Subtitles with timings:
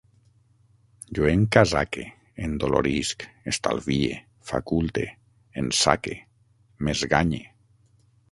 [1.17, 2.05] Jo encasaque,
[2.47, 4.17] endolorisc, estalvie,
[4.53, 5.05] faculte,
[5.63, 6.17] ensaque,
[6.89, 7.43] m'esganye